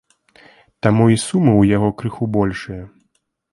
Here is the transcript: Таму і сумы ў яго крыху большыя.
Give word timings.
Таму 0.87 1.05
і 1.17 1.19
сумы 1.25 1.53
ў 1.61 1.77
яго 1.77 1.89
крыху 2.01 2.23
большыя. 2.39 2.83